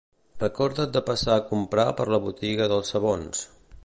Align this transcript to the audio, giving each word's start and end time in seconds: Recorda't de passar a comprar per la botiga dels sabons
Recorda't 0.43 0.95
de 0.95 1.03
passar 1.09 1.35
a 1.35 1.43
comprar 1.51 1.85
per 1.99 2.07
la 2.15 2.21
botiga 2.25 2.71
dels 2.73 2.95
sabons 2.95 3.45